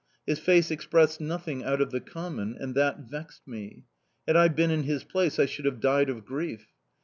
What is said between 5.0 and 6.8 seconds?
place, I should have died of grief.